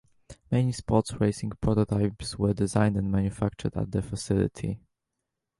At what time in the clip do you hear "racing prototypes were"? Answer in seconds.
1.21-2.55